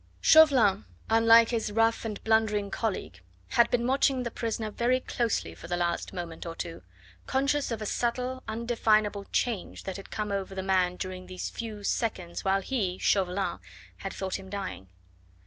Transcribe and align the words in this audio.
Chauvelin, 0.19 0.85
unlike 1.11 1.49
his 1.49 1.71
rough 1.71 2.05
and 2.05 2.23
blundering 2.23 2.71
colleague, 2.71 3.21
had 3.49 3.69
been 3.69 3.85
watching 3.85 4.23
the 4.23 4.31
prisoner 4.31 4.71
very 4.71 4.99
closely 4.99 5.53
for 5.53 5.67
the 5.67 5.77
last 5.77 6.11
moment 6.11 6.43
or 6.43 6.55
two, 6.55 6.81
conscious 7.27 7.69
of 7.69 7.83
a 7.83 7.85
subtle, 7.85 8.41
undefinable 8.47 9.25
change 9.25 9.83
that 9.83 9.97
had 9.97 10.09
come 10.09 10.31
over 10.31 10.55
the 10.55 10.63
man 10.63 10.95
during 10.95 11.27
those 11.27 11.51
few 11.51 11.83
seconds 11.83 12.43
while 12.43 12.61
he, 12.61 12.97
Chauvelin, 12.97 13.59
had 13.97 14.11
thought 14.11 14.39
him 14.39 14.49
dying. 14.49 14.87